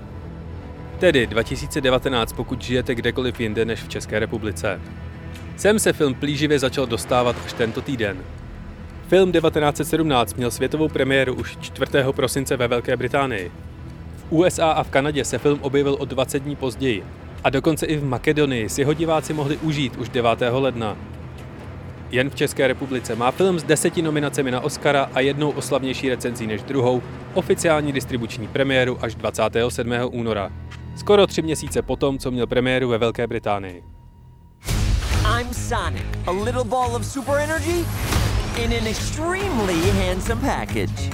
Tedy 0.99 1.27
2019, 1.27 2.33
pokud 2.33 2.61
žijete 2.61 2.95
kdekoliv 2.95 3.39
jinde 3.39 3.65
než 3.65 3.83
v 3.83 3.89
České 3.89 4.19
republice. 4.19 4.81
Sem 5.59 5.79
se 5.79 5.93
film 5.93 6.13
plíživě 6.13 6.59
začal 6.59 6.85
dostávat 6.85 7.35
až 7.45 7.53
tento 7.53 7.81
týden. 7.81 8.17
Film 9.07 9.31
1917 9.31 10.33
měl 10.33 10.51
světovou 10.51 10.87
premiéru 10.87 11.33
už 11.33 11.57
4. 11.61 11.91
prosince 12.11 12.57
ve 12.57 12.67
Velké 12.67 12.97
Británii. 12.97 13.51
V 14.17 14.33
USA 14.33 14.71
a 14.71 14.83
v 14.83 14.89
Kanadě 14.89 15.25
se 15.25 15.37
film 15.37 15.59
objevil 15.61 15.95
o 15.99 16.05
20 16.05 16.39
dní 16.39 16.55
později 16.55 17.03
a 17.43 17.49
dokonce 17.49 17.85
i 17.85 17.97
v 17.97 18.03
Makedonii 18.03 18.69
si 18.69 18.83
ho 18.83 18.93
diváci 18.93 19.33
mohli 19.33 19.57
užít 19.57 19.95
už 19.95 20.09
9. 20.09 20.39
ledna. 20.51 20.97
Jen 22.11 22.29
v 22.29 22.35
České 22.35 22.67
republice 22.67 23.15
má 23.15 23.31
film 23.31 23.59
s 23.59 23.63
deseti 23.63 24.01
nominacemi 24.01 24.51
na 24.51 24.61
Oscara 24.61 25.09
a 25.13 25.19
jednou 25.19 25.49
oslavnější 25.49 26.09
recenzí 26.09 26.47
než 26.47 26.63
druhou 26.63 27.01
oficiální 27.33 27.91
distribuční 27.91 28.47
premiéru 28.47 28.97
až 29.01 29.15
27. 29.15 29.93
února. 30.11 30.51
Skoro 30.95 31.27
tři 31.27 31.41
měsíce 31.41 31.81
potom, 31.81 32.17
co 32.17 32.31
měl 32.31 32.47
premiéru 32.47 32.89
ve 32.89 32.97
Velké 32.97 33.27
Británii. 33.27 33.98
I'm 35.39 35.53
Sonic, 35.53 36.05
a 36.27 36.31
little 36.31 36.63
ball 36.63 36.95
of 36.95 37.05
super 37.05 37.39
energy 37.39 37.85
in 38.63 38.73
an 38.73 38.87
extremely 38.87 39.91
handsome 39.91 40.41
package. 40.41 41.09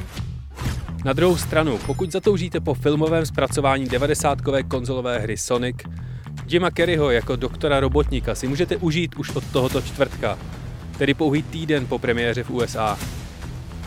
Na 1.04 1.14
druhou 1.14 1.38
stranu, 1.38 1.80
pokud 1.86 2.12
zatoužíte 2.12 2.60
po 2.60 2.74
filmovém 2.74 3.26
zpracování 3.26 3.86
90-kové 3.86 4.64
konzolové 4.64 5.20
hry 5.20 5.38
Sonic, 5.38 5.76
Jima 6.48 6.72
Kerryho 6.72 7.12
jako 7.12 7.36
doktora 7.36 7.80
robotníka 7.80 8.36
si 8.36 8.48
můžete 8.48 8.78
užít 8.78 9.16
už 9.16 9.30
od 9.30 9.44
tohoto 9.52 9.82
čtvrtka, 9.82 10.38
tedy 10.98 11.14
pouhý 11.14 11.44
týden 11.44 11.88
po 11.88 12.00
premiéře 12.00 12.44
v 12.44 12.50
USA. 12.50 12.98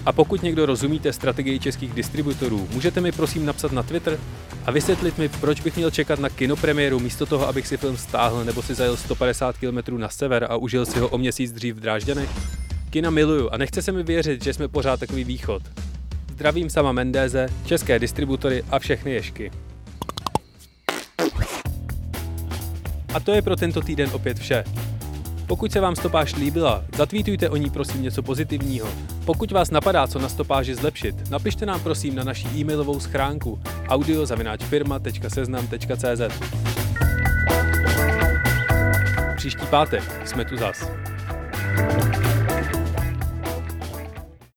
A 0.08 0.12
pokud 0.12 0.42
někdo 0.42 0.66
rozumíte 0.66 1.12
strategii 1.12 1.58
českých 1.58 1.94
distributorů, 1.94 2.68
můžete 2.72 3.00
mi 3.00 3.12
prosím 3.12 3.46
napsat 3.46 3.72
na 3.72 3.82
Twitter 3.82 4.18
a 4.66 4.70
vysvětlit 4.70 5.18
mi, 5.18 5.28
proč 5.28 5.60
bych 5.60 5.76
měl 5.76 5.90
čekat 5.90 6.18
na 6.18 6.28
kinopremiéru 6.28 7.00
místo 7.00 7.26
toho, 7.26 7.48
abych 7.48 7.66
si 7.66 7.76
film 7.76 7.96
stáhl 7.96 8.44
nebo 8.44 8.62
si 8.62 8.74
zajel 8.74 8.96
150 8.96 9.56
km 9.58 9.98
na 9.98 10.08
sever 10.08 10.46
a 10.50 10.56
užil 10.56 10.86
si 10.86 10.98
ho 10.98 11.08
o 11.08 11.18
měsíc 11.18 11.52
dřív 11.52 11.76
v 11.76 11.80
Drážďanech? 11.80 12.28
Kina 12.90 13.10
miluju 13.10 13.48
a 13.52 13.56
nechce 13.56 13.82
se 13.82 13.92
mi 13.92 14.02
věřit, 14.02 14.44
že 14.44 14.54
jsme 14.54 14.68
pořád 14.68 15.00
takový 15.00 15.24
východ. 15.24 15.62
Zdravím 16.32 16.70
sama 16.70 16.92
Mendéze, 16.92 17.48
české 17.64 17.98
distributory 17.98 18.64
a 18.70 18.78
všechny 18.78 19.12
ješky. 19.12 19.50
A 23.14 23.20
to 23.20 23.32
je 23.32 23.42
pro 23.42 23.56
tento 23.56 23.80
týden 23.80 24.10
opět 24.12 24.38
vše. 24.38 24.64
Pokud 25.48 25.72
se 25.72 25.80
vám 25.80 25.96
stopáž 25.96 26.36
líbila, 26.36 26.84
zatvítujte 26.96 27.50
o 27.50 27.56
ní 27.56 27.70
prosím 27.70 28.02
něco 28.02 28.22
pozitivního. 28.22 28.88
Pokud 29.24 29.52
vás 29.52 29.70
napadá, 29.70 30.06
co 30.06 30.18
na 30.18 30.28
stopáži 30.28 30.74
zlepšit, 30.74 31.30
napište 31.30 31.66
nám 31.66 31.80
prosím 31.80 32.14
na 32.14 32.24
naší 32.24 32.60
e-mailovou 32.60 33.00
schránku 33.00 33.58
audiozavináčfirma.seznam.cz 33.88 36.20
Příští 39.36 39.66
pátek 39.70 40.22
jsme 40.24 40.44
tu 40.44 40.56
zas. 40.56 40.90
thank 41.78 42.16
you 42.16 42.17